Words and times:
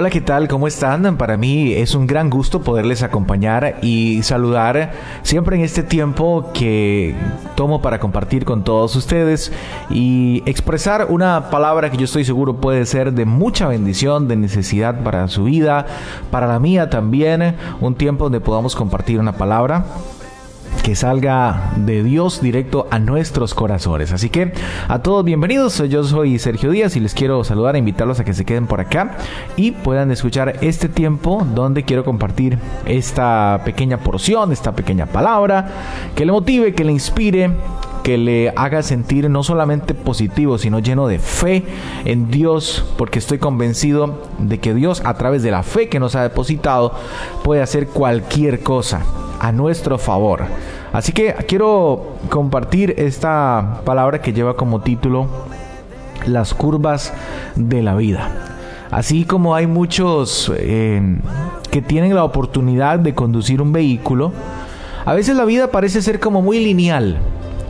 Hola, 0.00 0.10
¿qué 0.10 0.20
tal? 0.20 0.46
¿Cómo 0.46 0.68
están? 0.68 1.16
Para 1.16 1.36
mí 1.36 1.72
es 1.72 1.96
un 1.96 2.06
gran 2.06 2.30
gusto 2.30 2.60
poderles 2.60 3.02
acompañar 3.02 3.80
y 3.82 4.22
saludar 4.22 4.92
siempre 5.22 5.56
en 5.56 5.64
este 5.64 5.82
tiempo 5.82 6.52
que 6.54 7.16
tomo 7.56 7.82
para 7.82 7.98
compartir 7.98 8.44
con 8.44 8.62
todos 8.62 8.94
ustedes 8.94 9.50
y 9.90 10.44
expresar 10.46 11.08
una 11.10 11.50
palabra 11.50 11.90
que 11.90 11.96
yo 11.96 12.04
estoy 12.04 12.24
seguro 12.24 12.60
puede 12.60 12.86
ser 12.86 13.12
de 13.12 13.24
mucha 13.24 13.66
bendición, 13.66 14.28
de 14.28 14.36
necesidad 14.36 15.02
para 15.02 15.26
su 15.26 15.42
vida, 15.42 15.86
para 16.30 16.46
la 16.46 16.60
mía 16.60 16.90
también, 16.90 17.56
un 17.80 17.96
tiempo 17.96 18.26
donde 18.26 18.38
podamos 18.38 18.76
compartir 18.76 19.18
una 19.18 19.32
palabra 19.32 19.84
que 20.88 20.96
salga 20.96 21.74
de 21.76 22.02
Dios 22.02 22.40
directo 22.40 22.88
a 22.90 22.98
nuestros 22.98 23.52
corazones. 23.52 24.10
Así 24.10 24.30
que 24.30 24.54
a 24.88 25.00
todos 25.00 25.22
bienvenidos, 25.22 25.86
yo 25.90 26.02
soy 26.02 26.38
Sergio 26.38 26.70
Díaz 26.70 26.96
y 26.96 27.00
les 27.00 27.12
quiero 27.12 27.44
saludar 27.44 27.76
e 27.76 27.78
invitarlos 27.78 28.20
a 28.20 28.24
que 28.24 28.32
se 28.32 28.46
queden 28.46 28.66
por 28.66 28.80
acá 28.80 29.18
y 29.54 29.72
puedan 29.72 30.10
escuchar 30.10 30.56
este 30.62 30.88
tiempo 30.88 31.46
donde 31.54 31.82
quiero 31.82 32.06
compartir 32.06 32.56
esta 32.86 33.60
pequeña 33.66 33.98
porción, 33.98 34.50
esta 34.50 34.72
pequeña 34.72 35.04
palabra 35.04 35.68
que 36.16 36.24
le 36.24 36.32
motive, 36.32 36.72
que 36.72 36.84
le 36.84 36.92
inspire 36.92 37.50
que 38.08 38.16
le 38.16 38.54
haga 38.56 38.82
sentir 38.82 39.28
no 39.28 39.42
solamente 39.42 39.92
positivo, 39.92 40.56
sino 40.56 40.78
lleno 40.78 41.08
de 41.08 41.18
fe 41.18 41.62
en 42.06 42.30
Dios, 42.30 42.86
porque 42.96 43.18
estoy 43.18 43.36
convencido 43.36 44.22
de 44.38 44.58
que 44.60 44.72
Dios, 44.72 45.02
a 45.04 45.12
través 45.18 45.42
de 45.42 45.50
la 45.50 45.62
fe 45.62 45.90
que 45.90 46.00
nos 46.00 46.14
ha 46.14 46.22
depositado, 46.22 46.94
puede 47.44 47.60
hacer 47.60 47.88
cualquier 47.88 48.62
cosa 48.62 49.02
a 49.40 49.52
nuestro 49.52 49.98
favor. 49.98 50.44
Así 50.90 51.12
que 51.12 51.34
quiero 51.46 52.14
compartir 52.30 52.94
esta 52.96 53.82
palabra 53.84 54.22
que 54.22 54.32
lleva 54.32 54.56
como 54.56 54.80
título 54.80 55.26
las 56.24 56.54
curvas 56.54 57.12
de 57.56 57.82
la 57.82 57.94
vida. 57.94 58.30
Así 58.90 59.26
como 59.26 59.54
hay 59.54 59.66
muchos 59.66 60.50
eh, 60.56 61.18
que 61.70 61.82
tienen 61.82 62.14
la 62.14 62.24
oportunidad 62.24 63.00
de 63.00 63.14
conducir 63.14 63.60
un 63.60 63.74
vehículo, 63.74 64.32
a 65.04 65.12
veces 65.12 65.36
la 65.36 65.44
vida 65.44 65.70
parece 65.70 66.00
ser 66.00 66.20
como 66.20 66.40
muy 66.40 66.58
lineal. 66.58 67.18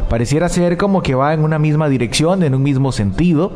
Pareciera 0.09 0.48
ser 0.48 0.77
como 0.77 1.03
que 1.03 1.14
va 1.14 1.34
en 1.34 1.45
una 1.45 1.59
misma 1.59 1.89
dirección, 1.89 2.42
en 2.42 2.55
un 2.55 2.62
mismo 2.62 2.92
sentido. 2.92 3.53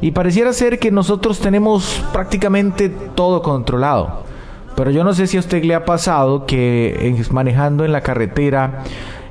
Y 0.00 0.12
pareciera 0.12 0.52
ser 0.52 0.78
que 0.78 0.90
nosotros 0.90 1.40
tenemos 1.40 2.04
prácticamente 2.12 2.88
todo 2.88 3.42
controlado. 3.42 4.22
Pero 4.76 4.92
yo 4.92 5.02
no 5.02 5.12
sé 5.12 5.26
si 5.26 5.36
a 5.36 5.40
usted 5.40 5.64
le 5.64 5.74
ha 5.74 5.84
pasado 5.84 6.46
que 6.46 7.16
manejando 7.32 7.84
en 7.84 7.92
la 7.92 8.00
carretera, 8.00 8.84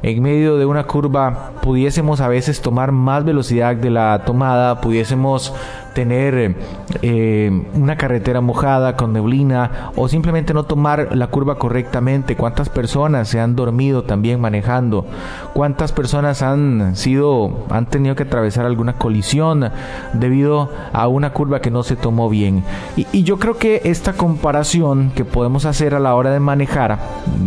en 0.04 0.22
medio 0.22 0.58
de 0.58 0.66
una 0.66 0.84
curva, 0.84 1.54
pudiésemos 1.62 2.22
a 2.22 2.28
veces 2.28 2.62
tomar 2.62 2.92
más 2.92 3.24
velocidad 3.24 3.76
de 3.76 3.90
la 3.90 4.24
tomada, 4.26 4.82
pudiésemos 4.82 5.54
tener 5.98 6.56
eh, 7.02 7.64
una 7.74 7.98
carretera 7.98 8.40
mojada 8.40 8.96
con 8.96 9.14
neblina 9.14 9.90
o 9.96 10.08
simplemente 10.08 10.54
no 10.54 10.64
tomar 10.64 11.18
la 11.18 11.26
curva 11.26 11.58
correctamente. 11.58 12.36
¿Cuántas 12.36 12.70
personas 12.70 13.30
se 13.30 13.40
han 13.40 13.56
dormido 13.56 14.04
también 14.04 14.40
manejando? 14.40 15.08
¿Cuántas 15.56 15.94
personas 15.94 16.44
han 16.44 16.96
sido 16.96 17.66
han 17.72 17.88
tenido 17.88 18.16
que 18.16 18.22
atravesar 18.22 18.68
alguna 18.68 18.94
colisión 18.94 19.72
debido 20.14 20.70
a 20.94 21.08
una 21.08 21.34
curva 21.34 21.62
que 21.62 21.72
no 21.72 21.82
se 21.82 21.96
tomó 21.96 22.30
bien? 22.30 22.64
Y, 22.96 23.08
y 23.12 23.24
yo 23.24 23.40
creo 23.40 23.58
que 23.58 23.82
esta 23.86 24.14
comparación 24.14 25.12
que 25.16 25.26
podemos 25.26 25.66
hacer 25.66 25.96
a 25.96 26.00
la 26.00 26.14
hora 26.14 26.30
de 26.30 26.40
manejar, 26.40 27.00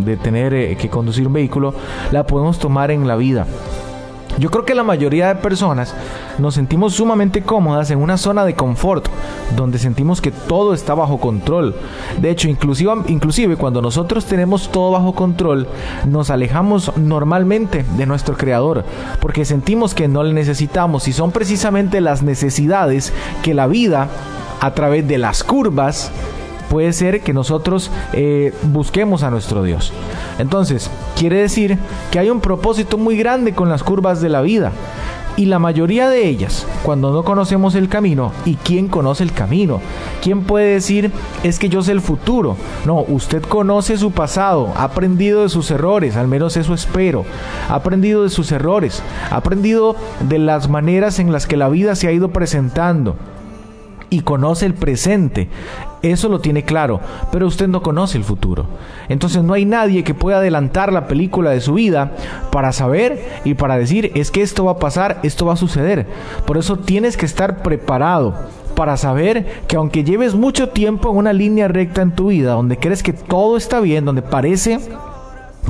de 0.03 0.17
tener 0.17 0.53
eh, 0.53 0.75
que 0.75 0.89
conducir 0.89 1.25
un 1.25 1.31
vehículo, 1.31 1.73
la 2.11 2.27
podemos 2.27 2.59
tomar 2.59 2.91
en 2.91 3.07
la 3.07 3.15
vida. 3.15 3.47
Yo 4.39 4.49
creo 4.49 4.65
que 4.65 4.75
la 4.75 4.83
mayoría 4.83 5.27
de 5.27 5.35
personas 5.35 5.93
nos 6.39 6.55
sentimos 6.55 6.93
sumamente 6.93 7.41
cómodas 7.41 7.91
en 7.91 7.99
una 7.99 8.17
zona 8.17 8.45
de 8.45 8.55
confort, 8.55 9.07
donde 9.55 9.77
sentimos 9.77 10.21
que 10.21 10.31
todo 10.31 10.73
está 10.73 10.93
bajo 10.93 11.19
control. 11.19 11.75
De 12.19 12.29
hecho, 12.29 12.47
inclusive, 12.47 12.91
inclusive 13.07 13.57
cuando 13.57 13.81
nosotros 13.81 14.25
tenemos 14.25 14.71
todo 14.71 14.91
bajo 14.91 15.13
control, 15.13 15.67
nos 16.07 16.29
alejamos 16.29 16.95
normalmente 16.97 17.85
de 17.97 18.05
nuestro 18.05 18.37
creador, 18.37 18.83
porque 19.19 19.45
sentimos 19.45 19.93
que 19.93 20.07
no 20.07 20.23
le 20.23 20.33
necesitamos 20.33 21.07
y 21.07 21.13
son 21.13 21.31
precisamente 21.31 22.01
las 22.01 22.23
necesidades 22.23 23.13
que 23.43 23.53
la 23.53 23.67
vida, 23.67 24.07
a 24.59 24.73
través 24.73 25.07
de 25.07 25.17
las 25.17 25.43
curvas, 25.43 26.11
puede 26.71 26.93
ser 26.93 27.19
que 27.19 27.33
nosotros 27.33 27.91
eh, 28.13 28.53
busquemos 28.63 29.23
a 29.23 29.29
nuestro 29.29 29.61
Dios. 29.61 29.91
Entonces, 30.39 30.89
quiere 31.17 31.41
decir 31.41 31.77
que 32.11 32.17
hay 32.17 32.29
un 32.29 32.39
propósito 32.39 32.97
muy 32.97 33.17
grande 33.17 33.53
con 33.53 33.67
las 33.67 33.83
curvas 33.83 34.21
de 34.21 34.29
la 34.29 34.41
vida. 34.41 34.71
Y 35.35 35.47
la 35.47 35.59
mayoría 35.59 36.09
de 36.09 36.29
ellas, 36.29 36.65
cuando 36.83 37.11
no 37.11 37.23
conocemos 37.23 37.75
el 37.75 37.89
camino, 37.89 38.31
¿y 38.45 38.55
quién 38.55 38.87
conoce 38.87 39.23
el 39.23 39.33
camino? 39.33 39.81
¿Quién 40.21 40.43
puede 40.43 40.73
decir 40.73 41.11
es 41.43 41.59
que 41.59 41.67
yo 41.67 41.81
sé 41.81 41.91
el 41.91 41.99
futuro? 41.99 42.55
No, 42.85 43.01
usted 43.01 43.41
conoce 43.41 43.97
su 43.97 44.11
pasado, 44.11 44.71
ha 44.77 44.85
aprendido 44.85 45.43
de 45.43 45.49
sus 45.49 45.71
errores, 45.71 46.15
al 46.15 46.29
menos 46.29 46.55
eso 46.55 46.73
espero. 46.73 47.25
Ha 47.69 47.75
aprendido 47.75 48.23
de 48.23 48.29
sus 48.29 48.49
errores, 48.53 49.03
ha 49.29 49.35
aprendido 49.35 49.97
de 50.21 50.39
las 50.39 50.69
maneras 50.69 51.19
en 51.19 51.33
las 51.33 51.47
que 51.47 51.57
la 51.57 51.67
vida 51.67 51.95
se 51.95 52.07
ha 52.07 52.13
ido 52.13 52.29
presentando 52.29 53.17
y 54.09 54.21
conoce 54.21 54.65
el 54.65 54.73
presente. 54.73 55.49
Eso 56.01 56.29
lo 56.29 56.39
tiene 56.39 56.63
claro, 56.63 56.99
pero 57.31 57.45
usted 57.45 57.67
no 57.67 57.83
conoce 57.83 58.17
el 58.17 58.23
futuro. 58.23 58.65
Entonces 59.07 59.43
no 59.43 59.53
hay 59.53 59.65
nadie 59.65 60.03
que 60.03 60.15
pueda 60.15 60.37
adelantar 60.37 60.91
la 60.91 61.07
película 61.07 61.51
de 61.51 61.61
su 61.61 61.75
vida 61.75 62.13
para 62.51 62.71
saber 62.71 63.23
y 63.45 63.53
para 63.53 63.77
decir 63.77 64.11
es 64.15 64.31
que 64.31 64.41
esto 64.41 64.65
va 64.65 64.73
a 64.73 64.79
pasar, 64.79 65.19
esto 65.21 65.45
va 65.45 65.53
a 65.53 65.57
suceder. 65.57 66.07
Por 66.45 66.57
eso 66.57 66.77
tienes 66.77 67.17
que 67.17 67.27
estar 67.27 67.61
preparado 67.61 68.33
para 68.75 68.97
saber 68.97 69.61
que 69.67 69.75
aunque 69.75 70.03
lleves 70.03 70.33
mucho 70.33 70.69
tiempo 70.69 71.11
en 71.11 71.17
una 71.17 71.33
línea 71.33 71.67
recta 71.67 72.01
en 72.01 72.15
tu 72.15 72.27
vida, 72.27 72.53
donde 72.53 72.77
crees 72.77 73.03
que 73.03 73.13
todo 73.13 73.55
está 73.55 73.79
bien, 73.79 74.05
donde 74.05 74.23
parece 74.23 74.79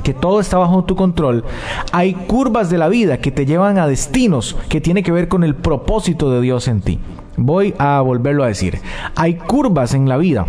que 0.03 0.13
todo 0.13 0.39
está 0.39 0.57
bajo 0.57 0.85
tu 0.85 0.95
control, 0.95 1.43
hay 1.91 2.13
curvas 2.13 2.69
de 2.69 2.77
la 2.77 2.87
vida 2.87 3.17
que 3.17 3.31
te 3.31 3.45
llevan 3.45 3.77
a 3.77 3.87
destinos 3.87 4.55
que 4.69 4.79
tiene 4.79 5.03
que 5.03 5.11
ver 5.11 5.27
con 5.27 5.43
el 5.43 5.55
propósito 5.55 6.31
de 6.31 6.39
Dios 6.39 6.69
en 6.69 6.79
ti. 6.79 6.99
Voy 7.37 7.73
a 7.77 8.01
volverlo 8.01 8.43
a 8.43 8.47
decir. 8.47 8.79
Hay 9.15 9.35
curvas 9.35 9.93
en 9.93 10.09
la 10.09 10.17
vida 10.17 10.45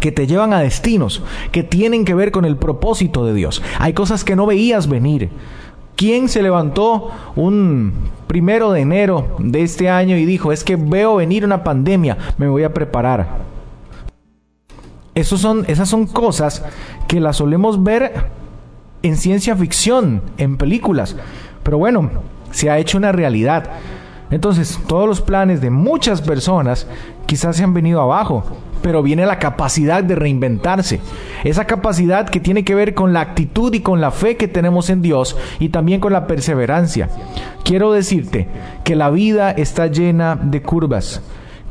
que 0.00 0.12
te 0.12 0.26
llevan 0.26 0.52
a 0.52 0.60
destinos 0.60 1.22
que 1.50 1.62
tienen 1.62 2.04
que 2.04 2.14
ver 2.14 2.30
con 2.30 2.44
el 2.44 2.56
propósito 2.56 3.24
de 3.24 3.34
Dios. 3.34 3.62
Hay 3.78 3.94
cosas 3.94 4.24
que 4.24 4.36
no 4.36 4.46
veías 4.46 4.88
venir. 4.88 5.30
¿Quién 5.96 6.28
se 6.28 6.42
levantó 6.42 7.10
un 7.36 7.92
primero 8.26 8.72
de 8.72 8.80
enero 8.80 9.36
de 9.38 9.62
este 9.62 9.88
año 9.88 10.16
y 10.16 10.26
dijo, 10.26 10.52
es 10.52 10.64
que 10.64 10.76
veo 10.76 11.16
venir 11.16 11.44
una 11.44 11.62
pandemia, 11.62 12.18
me 12.36 12.48
voy 12.48 12.64
a 12.64 12.74
preparar? 12.74 13.38
Esos 15.14 15.40
son, 15.40 15.64
esas 15.68 15.88
son 15.88 16.06
cosas 16.06 16.64
que 17.06 17.20
las 17.20 17.36
solemos 17.36 17.82
ver 17.82 18.26
en 19.02 19.16
ciencia 19.16 19.54
ficción, 19.54 20.22
en 20.38 20.56
películas. 20.56 21.16
Pero 21.62 21.78
bueno, 21.78 22.10
se 22.50 22.70
ha 22.70 22.78
hecho 22.78 22.98
una 22.98 23.12
realidad. 23.12 23.70
Entonces, 24.34 24.80
todos 24.88 25.06
los 25.06 25.20
planes 25.20 25.60
de 25.60 25.70
muchas 25.70 26.20
personas 26.20 26.88
quizás 27.26 27.56
se 27.56 27.62
han 27.62 27.72
venido 27.72 28.00
abajo, 28.00 28.42
pero 28.82 29.00
viene 29.00 29.26
la 29.26 29.38
capacidad 29.38 30.02
de 30.02 30.16
reinventarse. 30.16 30.98
Esa 31.44 31.68
capacidad 31.68 32.28
que 32.28 32.40
tiene 32.40 32.64
que 32.64 32.74
ver 32.74 32.94
con 32.94 33.12
la 33.12 33.20
actitud 33.20 33.72
y 33.72 33.78
con 33.78 34.00
la 34.00 34.10
fe 34.10 34.36
que 34.36 34.48
tenemos 34.48 34.90
en 34.90 35.02
Dios 35.02 35.36
y 35.60 35.68
también 35.68 36.00
con 36.00 36.12
la 36.12 36.26
perseverancia. 36.26 37.10
Quiero 37.62 37.92
decirte 37.92 38.48
que 38.82 38.96
la 38.96 39.08
vida 39.08 39.52
está 39.52 39.86
llena 39.86 40.34
de 40.34 40.62
curvas. 40.62 41.22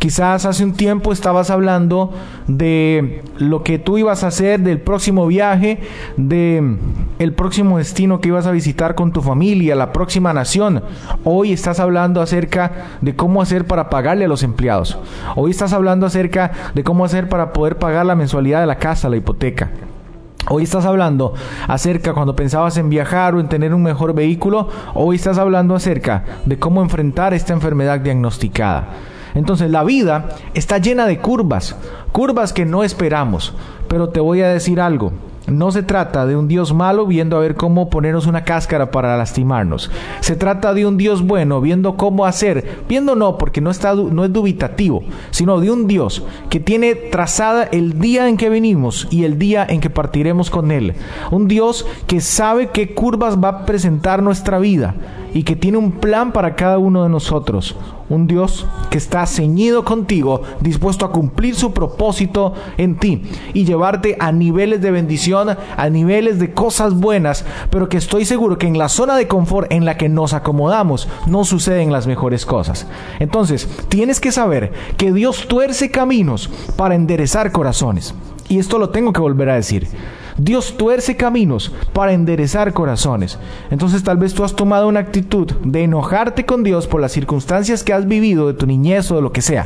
Quizás 0.04 0.46
hace 0.46 0.66
un 0.66 0.74
tiempo 0.74 1.14
estabas 1.14 1.50
hablando 1.50 2.12
de 2.48 3.24
lo 3.38 3.64
que 3.64 3.80
tú 3.80 3.98
ibas 3.98 4.26
a 4.26 4.28
hacer, 4.28 4.60
del 4.60 4.82
próximo 4.82 5.26
viaje, 5.28 5.80
de 6.18 6.76
el 7.20 7.32
próximo 7.32 7.78
destino 7.78 8.20
que 8.20 8.28
ibas 8.28 8.46
a 8.46 8.52
visitar 8.52 8.96
con 8.96 9.14
tu 9.14 9.22
familia, 9.22 9.78
la 9.78 9.94
próxima 9.94 10.34
nación. 10.34 10.84
Hoy 11.24 11.54
estás 11.54 11.80
hablando 11.80 12.22
acerca 12.22 12.98
de 13.00 13.16
cómo 13.16 13.42
hacer 13.42 13.66
para 13.66 13.90
pagarle 13.90 14.26
a 14.26 14.28
los 14.28 14.44
empleados. 14.44 15.00
Hoy 15.38 15.52
estás 15.52 15.72
hablando 15.72 16.06
acerca 16.06 16.52
de 16.76 16.84
cómo 16.84 17.06
hacer 17.06 17.30
para 17.30 17.54
poder 17.54 17.78
pagar 17.78 18.06
la 18.06 18.18
mensualidad 18.18 18.60
de 18.60 18.68
la 18.68 18.80
casa, 18.80 19.08
la 19.08 19.16
hipoteca. 19.16 19.72
Hoy 20.50 20.64
estás 20.64 20.84
hablando 20.84 21.34
acerca 21.66 22.12
cuando 22.12 22.36
pensabas 22.36 22.76
en 22.76 22.90
viajar 22.90 23.36
o 23.36 23.40
en 23.40 23.48
tener 23.48 23.74
un 23.74 23.84
mejor 23.84 24.14
vehículo. 24.14 24.68
Hoy 24.96 25.16
estás 25.16 25.38
hablando 25.38 25.76
acerca 25.76 26.26
de 26.46 26.60
cómo 26.60 26.82
enfrentar 26.82 27.34
esta 27.34 27.54
enfermedad 27.54 28.02
diagnosticada. 28.02 28.90
Entonces 29.36 29.70
la 29.72 29.84
vida 29.84 30.30
está 30.54 30.78
llena 30.78 31.06
de 31.08 31.20
curvas, 31.20 31.76
curvas 32.12 32.54
que 32.54 32.66
no 32.66 32.84
esperamos. 32.84 33.54
Pero 33.88 34.10
te 34.10 34.20
voy 34.20 34.42
a 34.42 34.50
decir 34.50 34.80
algo. 34.80 35.14
No 35.48 35.72
se 35.74 35.84
trata 35.84 36.26
de 36.26 36.38
un 36.38 36.48
Dios 36.48 36.74
malo 36.74 37.06
viendo 37.06 37.36
a 37.36 37.42
ver 37.42 37.56
cómo 37.56 37.90
ponernos 37.90 38.28
una 38.28 38.46
cáscara 38.46 38.92
para 38.92 39.18
lastimarnos. 39.18 39.92
Se 40.22 40.38
trata 40.38 40.74
de 40.74 40.86
un 40.86 40.96
Dios 40.96 41.22
bueno 41.22 41.60
viendo 41.60 41.98
cómo 41.98 42.26
hacer, 42.26 42.84
viendo 42.88 43.16
no 43.16 43.38
porque 43.38 43.60
no, 43.60 43.70
está, 43.70 43.94
no 43.94 44.24
es 44.24 44.32
dubitativo, 44.32 45.04
sino 45.32 45.60
de 45.60 45.70
un 45.70 45.86
Dios 45.86 46.24
que 46.50 46.62
tiene 46.62 46.96
trazada 46.96 47.64
el 47.66 48.00
día 48.00 48.30
en 48.30 48.38
que 48.38 48.50
venimos 48.50 49.08
y 49.12 49.26
el 49.26 49.38
día 49.38 49.66
en 49.68 49.82
que 49.82 49.90
partiremos 49.90 50.50
con 50.50 50.72
Él. 50.72 50.94
Un 51.30 51.50
Dios 51.50 51.86
que 52.08 52.22
sabe 52.22 52.70
qué 52.70 52.94
curvas 52.94 53.38
va 53.38 53.50
a 53.50 53.66
presentar 53.66 54.24
nuestra 54.24 54.60
vida 54.60 54.96
y 55.34 55.44
que 55.44 55.56
tiene 55.56 55.78
un 55.78 55.92
plan 55.92 56.32
para 56.32 56.56
cada 56.56 56.78
uno 56.78 57.04
de 57.04 57.10
nosotros. 57.10 57.76
Un 58.10 58.28
Dios 58.28 58.68
que 58.90 58.98
está 58.98 59.26
ceñido 59.26 59.84
contigo, 59.84 60.42
dispuesto 60.60 61.06
a 61.06 61.12
cumplir 61.12 61.56
su 61.56 61.74
propósito 61.74 62.54
en 62.78 62.98
ti 62.98 63.24
y 63.54 63.66
llevarte 63.66 64.18
a 64.20 64.32
niveles 64.32 64.82
de 64.82 64.92
bendición, 64.92 65.58
a 65.78 65.90
niveles 65.90 66.38
de 66.38 66.54
cosas 66.54 66.94
buenas, 66.94 67.46
pero 67.70 67.90
que 67.90 67.98
estoy 67.98 68.26
seguro 68.26 68.58
que 68.58 68.68
en 68.68 68.78
la 68.78 68.90
zona 68.90 69.16
de 69.16 69.28
confort 69.28 69.72
en 69.72 69.86
la 69.86 69.98
que 69.98 70.10
nos 70.10 70.34
acomodamos 70.34 71.08
no 71.28 71.46
suceden 71.46 71.92
las 71.92 72.06
mejores 72.06 72.46
cosas. 72.46 72.88
Entonces, 73.20 73.68
tienes 73.90 74.20
que 74.20 74.32
saber 74.32 74.74
que 74.98 75.12
Dios 75.12 75.48
tuerce 75.48 75.90
caminos 75.90 76.50
para 76.76 76.96
enderezar 76.96 77.52
corazones. 77.52 78.14
Y 78.50 78.60
esto 78.60 78.78
lo 78.78 78.90
tengo 78.90 79.14
que 79.14 79.22
volver 79.22 79.50
a 79.50 79.56
decir. 79.56 79.88
Dios 80.38 80.78
tuerce 80.78 81.16
caminos 81.16 81.72
para 81.94 82.14
enderezar 82.14 82.74
corazones. 82.74 83.38
Entonces 83.70 84.04
tal 84.04 84.18
vez 84.18 84.34
tú 84.34 84.44
has 84.44 84.56
tomado 84.56 84.88
una 84.88 85.00
actitud 85.00 85.52
de 85.64 85.84
enojarte 85.84 86.46
con 86.46 86.64
Dios 86.64 86.88
por 86.88 87.02
las 87.02 87.12
circunstancias 87.12 87.84
que 87.84 87.94
has 87.94 88.08
vivido 88.08 88.48
de 88.48 88.54
tu 88.54 88.66
niñez 88.66 89.12
o 89.12 89.16
de 89.16 89.22
lo 89.22 89.32
que 89.32 89.42
sea. 89.42 89.66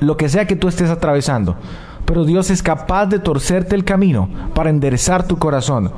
Lo 0.00 0.16
que 0.16 0.28
sea 0.28 0.46
que 0.46 0.56
tú 0.56 0.68
estés 0.68 0.90
atravesando. 0.90 1.56
Pero 2.04 2.24
Dios 2.24 2.50
es 2.50 2.62
capaz 2.62 3.06
de 3.06 3.18
torcerte 3.18 3.74
el 3.74 3.84
camino 3.84 4.28
para 4.54 4.70
enderezar 4.70 5.26
tu 5.26 5.38
corazón. 5.38 5.90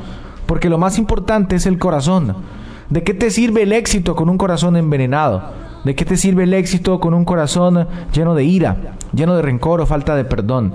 Porque 0.47 0.69
lo 0.69 0.79
más 0.79 0.99
importante 0.99 1.57
es 1.57 1.67
el 1.67 1.79
corazón. 1.79 2.37
¿De 2.89 3.03
qué 3.03 3.15
te 3.15 3.31
sirve 3.31 3.63
el 3.63 3.73
éxito 3.73 4.15
con 4.15 4.29
un 4.29 4.39
corazón 4.39 4.77
envenenado? 4.77 5.43
¿De 5.83 5.97
qué 5.97 6.05
te 6.05 6.17
sirve 6.17 6.45
el 6.45 6.55
éxito 6.55 7.01
con 7.01 7.15
un 7.15 7.25
corazón 7.25 7.89
lleno 8.13 8.35
de 8.35 8.45
ira, 8.45 8.95
lleno 9.13 9.35
de 9.35 9.43
rencor 9.43 9.81
o 9.81 9.87
falta 9.87 10.15
de 10.15 10.25
perdón? 10.25 10.73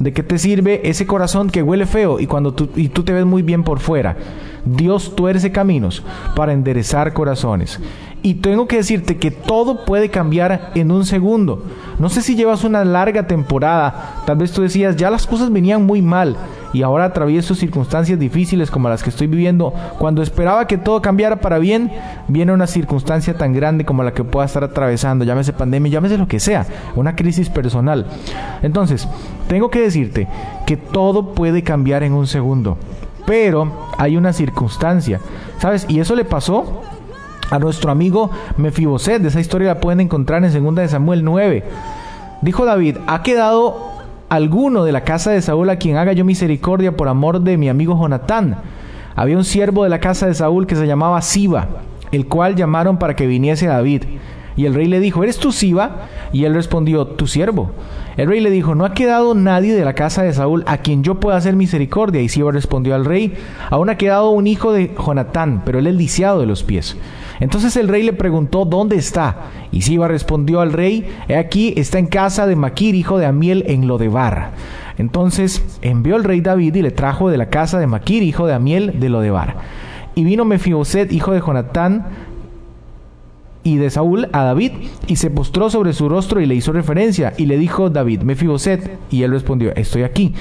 ¿De 0.00 0.14
qué 0.14 0.22
te 0.22 0.38
sirve 0.38 0.80
ese 0.88 1.06
corazón 1.06 1.50
que 1.50 1.62
huele 1.62 1.84
feo 1.84 2.20
y 2.20 2.26
cuando 2.26 2.54
y 2.74 2.88
tú 2.88 3.04
te 3.04 3.12
ves 3.12 3.26
muy 3.26 3.42
bien 3.42 3.64
por 3.64 3.80
fuera? 3.80 4.16
Dios 4.64 5.14
tuerce 5.14 5.52
caminos 5.52 6.02
para 6.34 6.54
enderezar 6.54 7.12
corazones. 7.12 7.78
Y 8.22 8.34
tengo 8.34 8.68
que 8.68 8.76
decirte 8.76 9.16
que 9.16 9.30
todo 9.30 9.84
puede 9.84 10.10
cambiar 10.10 10.72
en 10.74 10.90
un 10.90 11.06
segundo. 11.06 11.64
No 11.98 12.08
sé 12.08 12.20
si 12.22 12.34
llevas 12.34 12.64
una 12.64 12.84
larga 12.84 13.26
temporada, 13.26 14.22
tal 14.26 14.36
vez 14.38 14.52
tú 14.52 14.62
decías, 14.62 14.96
ya 14.96 15.10
las 15.10 15.26
cosas 15.26 15.50
venían 15.50 15.84
muy 15.86 16.02
mal 16.02 16.36
y 16.72 16.82
ahora 16.82 17.06
atravieso 17.06 17.54
circunstancias 17.54 18.18
difíciles 18.18 18.70
como 18.70 18.88
las 18.88 19.02
que 19.02 19.10
estoy 19.10 19.26
viviendo. 19.26 19.72
Cuando 19.98 20.22
esperaba 20.22 20.66
que 20.66 20.78
todo 20.78 21.02
cambiara 21.02 21.40
para 21.40 21.58
bien, 21.58 21.90
viene 22.28 22.52
una 22.52 22.66
circunstancia 22.66 23.36
tan 23.36 23.52
grande 23.52 23.84
como 23.84 24.02
la 24.02 24.12
que 24.12 24.24
pueda 24.24 24.46
estar 24.46 24.64
atravesando, 24.64 25.24
llámese 25.24 25.52
pandemia, 25.52 25.92
llámese 25.92 26.18
lo 26.18 26.28
que 26.28 26.40
sea, 26.40 26.66
una 26.96 27.16
crisis 27.16 27.48
personal. 27.48 28.06
Entonces, 28.62 29.08
tengo 29.48 29.70
que 29.70 29.80
decirte 29.80 30.28
que 30.66 30.76
todo 30.76 31.34
puede 31.34 31.62
cambiar 31.62 32.02
en 32.02 32.12
un 32.12 32.26
segundo, 32.26 32.78
pero 33.26 33.88
hay 33.98 34.16
una 34.16 34.32
circunstancia, 34.32 35.20
¿sabes? 35.58 35.86
Y 35.88 36.00
eso 36.00 36.14
le 36.14 36.24
pasó 36.24 36.82
a 37.50 37.58
nuestro 37.58 37.90
amigo 37.90 38.30
Mefiboset. 38.56 39.24
Esa 39.24 39.40
historia 39.40 39.68
la 39.68 39.80
pueden 39.80 40.00
encontrar 40.00 40.44
en 40.44 40.64
2 40.64 40.74
de 40.74 40.88
Samuel 40.88 41.24
9. 41.24 41.64
Dijo 42.42 42.64
David, 42.64 42.96
ha 43.06 43.22
quedado 43.22 43.90
alguno 44.28 44.84
de 44.84 44.92
la 44.92 45.02
casa 45.02 45.32
de 45.32 45.42
Saúl 45.42 45.68
a 45.70 45.76
quien 45.76 45.96
haga 45.96 46.12
yo 46.12 46.24
misericordia 46.24 46.96
por 46.96 47.08
amor 47.08 47.40
de 47.40 47.56
mi 47.56 47.68
amigo 47.68 47.98
Jonatán. 47.98 48.56
Había 49.16 49.36
un 49.36 49.44
siervo 49.44 49.84
de 49.84 49.90
la 49.90 50.00
casa 50.00 50.26
de 50.26 50.34
Saúl 50.34 50.66
que 50.66 50.76
se 50.76 50.86
llamaba 50.86 51.20
Siba, 51.20 51.66
el 52.12 52.26
cual 52.26 52.54
llamaron 52.54 52.98
para 52.98 53.16
que 53.16 53.26
viniese 53.26 53.66
David. 53.66 54.04
Y 54.56 54.66
el 54.66 54.74
rey 54.74 54.86
le 54.86 55.00
dijo, 55.00 55.22
¿eres 55.22 55.38
tú 55.38 55.52
Siba? 55.52 56.08
Y 56.32 56.44
él 56.44 56.54
respondió, 56.54 57.06
tu 57.06 57.26
siervo. 57.26 57.70
El 58.16 58.28
rey 58.28 58.40
le 58.40 58.50
dijo, 58.50 58.74
no 58.74 58.84
ha 58.84 58.94
quedado 58.94 59.34
nadie 59.34 59.74
de 59.74 59.84
la 59.84 59.94
casa 59.94 60.22
de 60.22 60.32
Saúl 60.32 60.64
a 60.66 60.78
quien 60.78 61.02
yo 61.02 61.20
pueda 61.20 61.36
hacer 61.36 61.56
misericordia. 61.56 62.20
Y 62.20 62.28
Siba 62.28 62.52
respondió 62.52 62.94
al 62.94 63.04
rey, 63.04 63.34
aún 63.70 63.88
ha 63.88 63.96
quedado 63.96 64.30
un 64.30 64.46
hijo 64.46 64.72
de 64.72 64.94
Jonatán, 64.94 65.62
pero 65.64 65.78
él 65.78 65.86
es 65.86 65.94
lisiado 65.94 66.40
de 66.40 66.46
los 66.46 66.62
pies. 66.62 66.96
Entonces 67.40 67.76
el 67.76 67.88
rey 67.88 68.02
le 68.02 68.12
preguntó, 68.12 68.64
¿dónde 68.64 68.96
está? 68.96 69.36
Y 69.72 69.82
Siba 69.82 70.08
respondió 70.08 70.60
al 70.60 70.72
rey, 70.72 71.08
he 71.28 71.36
aquí, 71.36 71.72
está 71.76 71.98
en 71.98 72.06
casa 72.06 72.46
de 72.46 72.56
Maquir, 72.56 72.94
hijo 72.94 73.18
de 73.18 73.26
Amiel, 73.26 73.64
en 73.66 73.86
Lodebar. 73.86 74.50
Entonces 74.98 75.62
envió 75.80 76.16
el 76.16 76.24
rey 76.24 76.42
David 76.42 76.74
y 76.74 76.82
le 76.82 76.90
trajo 76.90 77.30
de 77.30 77.38
la 77.38 77.48
casa 77.48 77.78
de 77.78 77.86
Maquir, 77.86 78.22
hijo 78.22 78.46
de 78.46 78.52
Amiel, 78.52 79.00
de 79.00 79.08
Lodebar. 79.08 79.56
Y 80.14 80.24
vino 80.24 80.44
Mefiboset, 80.44 81.10
hijo 81.12 81.32
de 81.32 81.40
Jonatán, 81.40 82.06
y 83.70 83.76
de 83.76 83.88
Saúl 83.88 84.28
a 84.32 84.42
David, 84.42 84.72
y 85.06 85.14
se 85.14 85.30
postró 85.30 85.70
sobre 85.70 85.92
su 85.92 86.08
rostro 86.08 86.40
y 86.40 86.46
le 86.46 86.56
hizo 86.56 86.72
referencia, 86.72 87.34
y 87.36 87.46
le 87.46 87.56
dijo 87.56 87.88
David, 87.88 88.22
Mefiboset, 88.22 88.98
y 89.12 89.22
él 89.22 89.30
respondió, 89.30 89.72
estoy 89.76 90.02
aquí. 90.02 90.34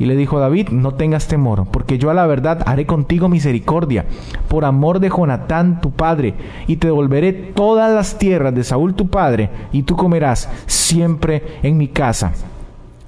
Y 0.00 0.06
le 0.06 0.16
dijo 0.16 0.40
David, 0.40 0.70
no 0.70 0.94
tengas 0.94 1.28
temor, 1.28 1.68
porque 1.70 1.96
yo 1.96 2.10
a 2.10 2.14
la 2.14 2.26
verdad 2.26 2.64
haré 2.66 2.84
contigo 2.84 3.28
misericordia, 3.28 4.04
por 4.48 4.64
amor 4.64 4.98
de 4.98 5.10
Jonatán 5.10 5.80
tu 5.80 5.92
padre, 5.92 6.34
y 6.66 6.74
te 6.74 6.88
devolveré 6.88 7.32
todas 7.32 7.94
las 7.94 8.18
tierras 8.18 8.52
de 8.52 8.64
Saúl 8.64 8.94
tu 8.94 9.06
padre, 9.06 9.50
y 9.72 9.84
tú 9.84 9.94
comerás 9.94 10.48
siempre 10.66 11.60
en 11.62 11.76
mi 11.76 11.86
casa. 11.86 12.32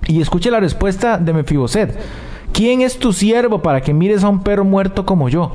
Y 0.06 0.20
escuche 0.20 0.52
la 0.52 0.60
respuesta 0.60 1.18
de 1.18 1.32
Mefiboset, 1.32 1.98
¿quién 2.52 2.80
es 2.80 2.96
tu 2.96 3.12
siervo 3.12 3.60
para 3.60 3.80
que 3.80 3.92
mires 3.92 4.22
a 4.22 4.28
un 4.28 4.44
perro 4.44 4.64
muerto 4.64 5.04
como 5.04 5.28
yo? 5.28 5.50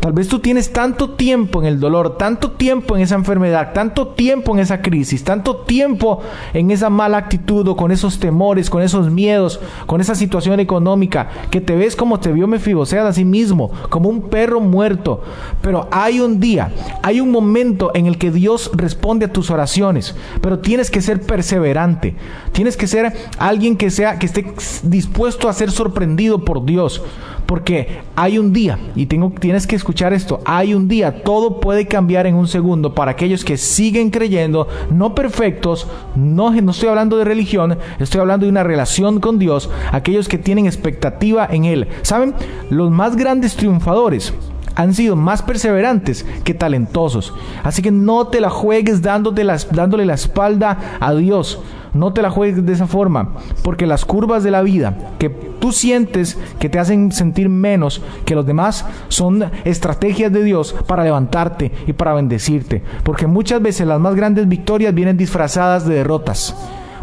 Tal 0.00 0.14
vez 0.14 0.28
tú 0.28 0.38
tienes 0.38 0.72
tanto 0.72 1.10
tiempo 1.10 1.60
en 1.60 1.68
el 1.68 1.78
dolor, 1.78 2.16
tanto 2.16 2.52
tiempo 2.52 2.96
en 2.96 3.02
esa 3.02 3.16
enfermedad, 3.16 3.74
tanto 3.74 4.08
tiempo 4.08 4.54
en 4.54 4.60
esa 4.60 4.80
crisis, 4.80 5.22
tanto 5.22 5.58
tiempo 5.58 6.22
en 6.54 6.70
esa 6.70 6.88
mala 6.88 7.18
actitud 7.18 7.68
o 7.68 7.76
con 7.76 7.92
esos 7.92 8.18
temores, 8.18 8.70
con 8.70 8.82
esos 8.82 9.10
miedos, 9.10 9.60
con 9.84 10.00
esa 10.00 10.14
situación 10.14 10.58
económica, 10.58 11.28
que 11.50 11.60
te 11.60 11.76
ves 11.76 11.96
como 11.96 12.18
te 12.18 12.32
vio 12.32 12.46
Mefiboset 12.46 13.00
a 13.00 13.12
sí 13.12 13.26
mismo, 13.26 13.70
como 13.90 14.08
un 14.08 14.22
perro 14.22 14.58
muerto. 14.60 15.22
Pero 15.60 15.86
hay 15.90 16.20
un 16.20 16.40
día, 16.40 16.72
hay 17.02 17.20
un 17.20 17.30
momento 17.30 17.90
en 17.94 18.06
el 18.06 18.16
que 18.16 18.30
Dios 18.30 18.70
responde 18.72 19.26
a 19.26 19.32
tus 19.32 19.50
oraciones, 19.50 20.16
pero 20.40 20.60
tienes 20.60 20.90
que 20.90 21.02
ser 21.02 21.20
perseverante. 21.20 22.16
Tienes 22.52 22.78
que 22.78 22.86
ser 22.86 23.12
alguien 23.38 23.76
que 23.76 23.90
sea 23.90 24.18
que 24.18 24.24
esté 24.24 24.50
dispuesto 24.82 25.46
a 25.46 25.52
ser 25.52 25.70
sorprendido 25.70 26.42
por 26.42 26.64
Dios, 26.64 27.02
porque 27.44 27.98
hay 28.16 28.38
un 28.38 28.52
día 28.52 28.78
y 28.94 29.06
tengo 29.06 29.32
tienes 29.38 29.66
que 29.66 29.76
escuchar 29.76 29.89
escuchar 29.90 30.12
esto. 30.12 30.40
Hay 30.44 30.72
un 30.72 30.86
día, 30.86 31.24
todo 31.24 31.58
puede 31.58 31.88
cambiar 31.88 32.28
en 32.28 32.36
un 32.36 32.46
segundo 32.46 32.94
para 32.94 33.10
aquellos 33.10 33.44
que 33.44 33.56
siguen 33.56 34.10
creyendo, 34.10 34.68
no 34.88 35.16
perfectos, 35.16 35.88
no, 36.14 36.52
no 36.52 36.70
estoy 36.70 36.90
hablando 36.90 37.16
de 37.16 37.24
religión, 37.24 37.76
estoy 37.98 38.20
hablando 38.20 38.46
de 38.46 38.50
una 38.50 38.62
relación 38.62 39.18
con 39.18 39.40
Dios, 39.40 39.68
aquellos 39.90 40.28
que 40.28 40.38
tienen 40.38 40.66
expectativa 40.66 41.44
en 41.50 41.64
Él. 41.64 41.88
¿Saben? 42.02 42.34
Los 42.70 42.92
más 42.92 43.16
grandes 43.16 43.56
triunfadores 43.56 44.32
han 44.76 44.94
sido 44.94 45.16
más 45.16 45.42
perseverantes 45.42 46.24
que 46.44 46.54
talentosos. 46.54 47.34
Así 47.64 47.82
que 47.82 47.90
no 47.90 48.28
te 48.28 48.40
la 48.40 48.48
juegues 48.48 49.02
dándote 49.02 49.42
las, 49.42 49.72
dándole 49.72 50.06
la 50.06 50.14
espalda 50.14 50.98
a 51.00 51.12
Dios. 51.14 51.60
No 51.94 52.12
te 52.12 52.22
la 52.22 52.30
juegues 52.30 52.64
de 52.64 52.72
esa 52.72 52.86
forma, 52.86 53.30
porque 53.62 53.86
las 53.86 54.04
curvas 54.04 54.42
de 54.42 54.50
la 54.50 54.62
vida 54.62 54.96
que 55.18 55.28
tú 55.28 55.72
sientes 55.72 56.38
que 56.58 56.68
te 56.68 56.78
hacen 56.78 57.12
sentir 57.12 57.48
menos 57.48 58.02
que 58.24 58.34
los 58.34 58.46
demás 58.46 58.84
son 59.08 59.50
estrategias 59.64 60.32
de 60.32 60.44
Dios 60.44 60.74
para 60.86 61.04
levantarte 61.04 61.72
y 61.86 61.92
para 61.92 62.14
bendecirte, 62.14 62.82
porque 63.02 63.26
muchas 63.26 63.60
veces 63.60 63.86
las 63.86 64.00
más 64.00 64.14
grandes 64.14 64.48
victorias 64.48 64.94
vienen 64.94 65.16
disfrazadas 65.16 65.86
de 65.86 65.96
derrotas. 65.96 66.54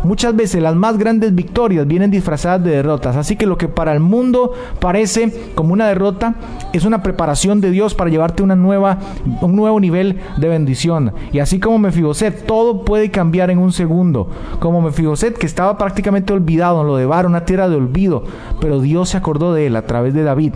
Muchas 0.04 0.36
veces 0.36 0.62
las 0.62 0.75
más 0.75 0.98
grandes 0.98 1.34
victorias 1.34 1.88
vienen 1.88 2.12
disfrazadas 2.12 2.63
de 2.63 2.72
derrotas. 2.72 3.16
Así 3.16 3.36
que 3.36 3.46
lo 3.46 3.58
que 3.58 3.68
para 3.68 3.94
el 3.94 4.00
mundo 4.00 4.54
parece 4.80 5.51
como 5.56 5.74
una 5.74 5.88
derrota 5.88 6.36
es 6.74 6.86
una 6.86 7.04
preparación 7.04 7.62
de 7.62 7.72
Dios 7.72 7.96
para 7.96 8.10
llevarte 8.10 8.44
una 8.44 8.56
nueva, 8.56 9.00
un 9.42 9.56
nuevo 9.56 9.80
nivel 9.80 10.20
de 10.38 10.48
bendición. 10.48 11.13
Y 11.32 11.39
así 11.39 11.60
como 11.60 11.80
Mefiboset, 11.80 12.46
todo 12.46 12.86
puede 12.86 13.12
cambiar 13.12 13.50
en 13.50 13.60
un 13.60 13.72
segundo. 13.72 14.30
Como 14.60 14.82
Mefiboset, 14.82 15.38
que 15.38 15.46
estaba 15.46 15.77
prácticamente 15.77 16.34
olvidado 16.34 16.82
en 16.82 16.88
lo 16.88 16.98
de 16.98 17.06
Bar, 17.06 17.25
una 17.25 17.46
tierra 17.46 17.70
de 17.70 17.75
olvido. 17.75 18.24
Pero 18.60 18.80
Dios 18.80 19.10
se 19.10 19.18
acordó 19.18 19.54
de 19.54 19.68
él 19.68 19.75
a 19.75 19.86
través 19.86 20.13
de 20.13 20.24
David. 20.24 20.54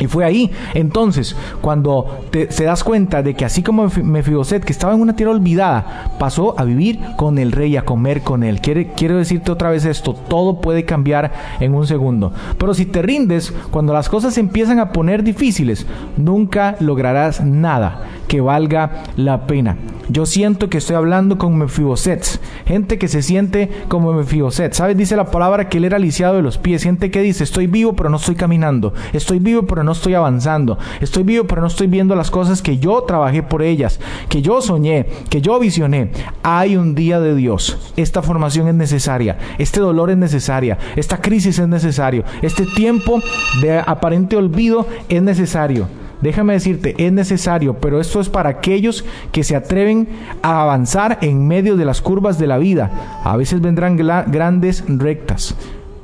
Y 0.00 0.06
fue 0.06 0.24
ahí, 0.24 0.50
entonces, 0.74 1.36
cuando 1.60 2.24
te, 2.30 2.46
das 2.46 2.82
cuenta 2.82 3.22
de 3.22 3.34
que 3.34 3.44
así 3.44 3.62
como 3.62 3.88
Mefiboset, 4.02 4.64
que 4.64 4.72
estaba 4.72 4.94
en 4.94 5.00
una 5.00 5.14
tierra 5.14 5.32
olvidada, 5.32 6.16
pasó 6.18 6.58
a 6.58 6.64
vivir 6.64 6.98
con 7.16 7.38
el 7.38 7.52
rey, 7.52 7.76
a 7.76 7.84
comer 7.84 8.22
con 8.22 8.42
él. 8.42 8.60
Quiere, 8.60 8.92
quiero 8.96 9.18
decirte 9.18 9.52
otra 9.52 9.70
vez 9.70 9.84
esto, 9.84 10.14
todo 10.14 10.60
puede 10.60 10.84
cambiar 10.84 11.32
en 11.60 11.74
un 11.74 11.86
segundo. 11.86 12.32
Pero 12.58 12.72
si 12.72 12.86
te 12.86 13.02
rindes, 13.02 13.52
cuando 13.70 13.92
las 13.92 14.08
cosas 14.08 14.34
se 14.34 14.40
empiezan 14.40 14.78
a 14.78 14.90
poner 14.92 15.22
difíciles, 15.22 15.86
nunca 16.16 16.76
lograrás 16.80 17.44
nada 17.44 18.06
que 18.26 18.40
valga 18.40 19.02
la 19.16 19.46
pena. 19.46 19.76
Yo 20.08 20.26
siento 20.26 20.68
que 20.68 20.78
estoy 20.78 20.96
hablando 20.96 21.38
con 21.38 21.56
Mefiboset, 21.56 22.40
gente 22.66 22.98
que 22.98 23.06
se 23.06 23.22
siente 23.22 23.70
como 23.86 24.12
Mefiboset. 24.12 24.72
¿Sabes? 24.72 24.96
Dice 24.96 25.14
la 25.14 25.30
palabra 25.30 25.68
que 25.68 25.78
él 25.78 25.84
era 25.84 26.00
lisiado 26.00 26.34
de 26.34 26.42
los 26.42 26.58
pies. 26.58 26.82
Gente 26.82 27.12
que 27.12 27.20
dice, 27.20 27.44
estoy 27.44 27.68
vivo 27.68 27.94
pero 27.94 28.10
no 28.10 28.16
estoy 28.16 28.34
caminando. 28.34 28.92
Estoy 29.12 29.38
vivo 29.38 29.66
pero 29.66 29.84
no 29.84 29.89
estoy 29.92 30.14
avanzando. 30.14 30.78
Estoy 31.00 31.22
vivo 31.22 31.44
pero 31.44 31.60
no 31.60 31.66
estoy 31.66 31.86
viendo 31.86 32.14
las 32.14 32.30
cosas 32.30 32.62
que 32.62 32.78
yo 32.78 33.02
trabajé 33.02 33.42
por 33.42 33.62
ellas, 33.62 34.00
que 34.28 34.42
yo 34.42 34.60
soñé, 34.60 35.06
que 35.28 35.40
yo 35.40 35.58
visioné. 35.58 36.10
Hay 36.42 36.76
un 36.76 36.94
día 36.94 37.20
de 37.20 37.34
Dios. 37.34 37.92
Esta 37.96 38.22
formación 38.22 38.68
es 38.68 38.74
necesaria. 38.74 39.38
Este 39.58 39.80
dolor 39.80 40.10
es 40.10 40.16
necesaria. 40.16 40.78
Esta 40.96 41.20
crisis 41.20 41.58
es 41.58 41.68
necesario. 41.68 42.24
Este 42.42 42.66
tiempo 42.66 43.20
de 43.60 43.78
aparente 43.78 44.36
olvido 44.36 44.86
es 45.08 45.22
necesario. 45.22 45.88
Déjame 46.20 46.52
decirte, 46.52 46.94
es 46.98 47.12
necesario, 47.12 47.74
pero 47.74 47.98
esto 47.98 48.20
es 48.20 48.28
para 48.28 48.50
aquellos 48.50 49.04
que 49.32 49.42
se 49.42 49.56
atreven 49.56 50.06
a 50.42 50.62
avanzar 50.62 51.18
en 51.22 51.48
medio 51.48 51.76
de 51.76 51.86
las 51.86 52.02
curvas 52.02 52.38
de 52.38 52.46
la 52.46 52.58
vida. 52.58 53.20
A 53.24 53.36
veces 53.36 53.62
vendrán 53.62 53.96
grandes 53.96 54.84
rectas, 54.86 55.56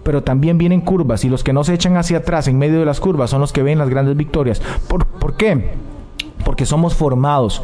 pero 0.07 0.23
también 0.23 0.57
vienen 0.57 0.83
curvas 0.83 1.25
y 1.25 1.29
los 1.29 1.43
que 1.43 1.53
no 1.53 1.65
se 1.65 1.75
echan 1.75 1.97
hacia 1.97 2.19
atrás 2.19 2.47
en 2.47 2.59
medio 2.59 2.79
de 2.79 2.87
las 2.87 3.01
curvas 3.01 3.29
son 3.29 3.41
los 3.41 3.53
que 3.53 3.65
ven 3.65 3.77
las 3.77 3.91
grandes 3.91 4.17
victorias. 4.17 4.63
¿Por, 4.87 5.05
¿por 5.05 5.37
qué? 5.37 5.73
Porque 6.45 6.65
somos 6.65 6.95
formados 6.95 7.61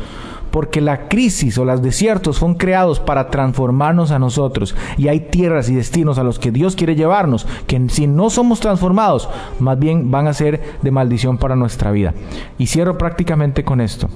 porque 0.50 0.80
la 0.80 1.08
crisis 1.08 1.56
o 1.56 1.64
los 1.64 1.80
desiertos 1.80 2.36
son 2.36 2.56
creados 2.56 2.98
para 2.98 3.30
transformarnos 3.30 4.10
a 4.10 4.18
nosotros 4.18 4.74
y 4.98 5.06
hay 5.06 5.20
tierras 5.20 5.70
y 5.70 5.74
destinos 5.76 6.18
a 6.18 6.24
los 6.24 6.40
que 6.40 6.50
Dios 6.50 6.74
quiere 6.74 6.96
llevarnos 6.96 7.46
que 7.68 7.80
si 7.88 8.08
no 8.08 8.28
somos 8.28 8.58
transformados 8.58 9.28
más 9.60 9.78
bien 9.78 10.10
van 10.10 10.26
a 10.26 10.34
ser 10.34 10.60
de 10.82 10.90
maldición 10.90 11.38
para 11.38 11.54
nuestra 11.54 11.92
vida. 11.92 12.12
Y 12.58 12.66
cierro 12.66 12.98
prácticamente 12.98 13.64
con 13.64 13.80
esto. 13.80 14.08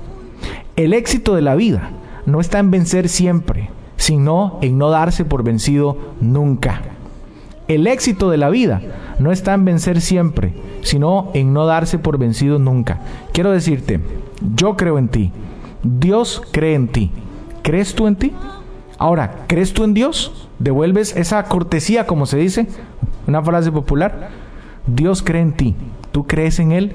El 0.74 0.94
éxito 0.94 1.36
de 1.36 1.42
la 1.42 1.54
vida 1.54 1.90
no 2.26 2.40
está 2.40 2.58
en 2.58 2.72
vencer 2.72 3.08
siempre, 3.08 3.70
sino 3.96 4.58
en 4.62 4.78
no 4.78 4.90
darse 4.90 5.24
por 5.24 5.44
vencido 5.44 5.96
nunca. 6.20 6.95
El 7.68 7.86
éxito 7.86 8.30
de 8.30 8.36
la 8.36 8.48
vida 8.48 8.80
no 9.18 9.32
está 9.32 9.54
en 9.54 9.64
vencer 9.64 10.00
siempre, 10.00 10.52
sino 10.82 11.30
en 11.34 11.52
no 11.52 11.66
darse 11.66 11.98
por 11.98 12.18
vencido 12.18 12.58
nunca. 12.58 13.00
Quiero 13.32 13.50
decirte, 13.50 14.00
yo 14.54 14.76
creo 14.76 14.98
en 14.98 15.08
ti. 15.08 15.32
Dios 15.82 16.42
cree 16.52 16.74
en 16.74 16.88
ti. 16.88 17.10
¿Crees 17.62 17.94
tú 17.94 18.06
en 18.06 18.16
ti? 18.16 18.32
Ahora, 18.98 19.44
¿crees 19.48 19.72
tú 19.72 19.84
en 19.84 19.94
Dios? 19.94 20.48
¿Devuelves 20.58 21.16
esa 21.16 21.42
cortesía, 21.44 22.06
como 22.06 22.26
se 22.26 22.38
dice? 22.38 22.68
Una 23.26 23.42
frase 23.42 23.72
popular. 23.72 24.30
Dios 24.86 25.22
cree 25.22 25.42
en 25.42 25.52
ti. 25.52 25.74
¿Tú 26.12 26.26
crees 26.26 26.60
en 26.60 26.72
Él? 26.72 26.92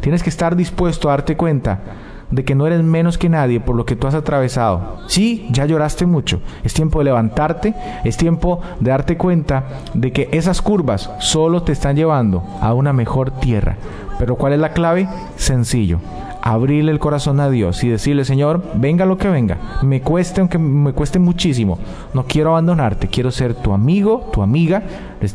Tienes 0.00 0.22
que 0.22 0.30
estar 0.30 0.54
dispuesto 0.54 1.08
a 1.08 1.12
darte 1.12 1.36
cuenta 1.36 1.80
de 2.30 2.44
que 2.44 2.54
no 2.54 2.66
eres 2.66 2.82
menos 2.82 3.18
que 3.18 3.28
nadie 3.28 3.60
por 3.60 3.76
lo 3.76 3.84
que 3.84 3.96
tú 3.96 4.06
has 4.06 4.14
atravesado. 4.14 4.98
Sí, 5.06 5.48
ya 5.50 5.66
lloraste 5.66 6.06
mucho. 6.06 6.40
Es 6.64 6.74
tiempo 6.74 6.98
de 6.98 7.06
levantarte, 7.06 7.74
es 8.04 8.16
tiempo 8.16 8.60
de 8.80 8.90
darte 8.90 9.16
cuenta 9.16 9.64
de 9.94 10.12
que 10.12 10.28
esas 10.32 10.62
curvas 10.62 11.10
solo 11.18 11.62
te 11.62 11.72
están 11.72 11.96
llevando 11.96 12.42
a 12.60 12.74
una 12.74 12.92
mejor 12.92 13.30
tierra. 13.30 13.76
Pero 14.18 14.36
¿cuál 14.36 14.52
es 14.52 14.60
la 14.60 14.72
clave? 14.72 15.08
Sencillo 15.36 15.98
abrirle 16.42 16.90
el 16.90 16.98
corazón 16.98 17.40
a 17.40 17.50
Dios 17.50 17.84
y 17.84 17.88
decirle, 17.88 18.24
Señor, 18.24 18.62
venga 18.74 19.04
lo 19.04 19.18
que 19.18 19.28
venga, 19.28 19.58
me 19.82 20.00
cueste 20.00 20.40
aunque 20.40 20.58
me 20.58 20.92
cueste 20.92 21.18
muchísimo, 21.18 21.78
no 22.14 22.24
quiero 22.24 22.50
abandonarte, 22.50 23.08
quiero 23.08 23.30
ser 23.30 23.54
tu 23.54 23.72
amigo, 23.72 24.30
tu 24.32 24.42
amiga, 24.42 24.82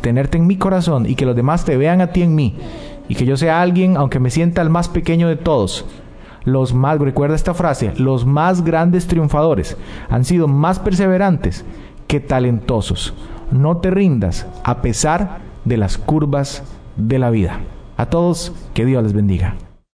tenerte 0.01 0.37
en 0.37 0.47
mi 0.47 0.57
corazón 0.57 1.05
y 1.07 1.15
que 1.15 1.25
los 1.25 1.35
demás 1.35 1.65
te 1.65 1.77
vean 1.77 2.01
a 2.01 2.07
ti 2.07 2.23
en 2.23 2.35
mí 2.35 2.55
y 3.07 3.15
que 3.15 3.25
yo 3.25 3.37
sea 3.37 3.61
alguien, 3.61 3.97
aunque 3.97 4.19
me 4.19 4.31
sienta 4.31 4.61
el 4.61 4.69
más 4.69 4.89
pequeño 4.89 5.27
de 5.27 5.35
todos. 5.35 5.85
Los 6.45 6.73
más, 6.73 6.99
recuerda 6.99 7.35
esta 7.35 7.53
frase, 7.53 7.93
los 7.97 8.25
más 8.25 8.63
grandes 8.63 9.07
triunfadores 9.07 9.77
han 10.09 10.23
sido 10.23 10.47
más 10.47 10.79
perseverantes 10.79 11.65
que 12.07 12.19
talentosos. 12.19 13.13
No 13.51 13.77
te 13.77 13.91
rindas 13.91 14.47
a 14.63 14.81
pesar 14.81 15.39
de 15.65 15.77
las 15.77 15.97
curvas 15.97 16.63
de 16.95 17.19
la 17.19 17.31
vida. 17.31 17.59
A 17.97 18.05
todos, 18.07 18.53
que 18.73 18.85
Dios 18.85 19.03
les 19.03 19.13
bendiga. 19.13 19.55